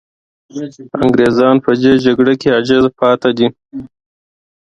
[1.03, 3.47] انګریزان په دې جګړه کې عاجز پاتې دي.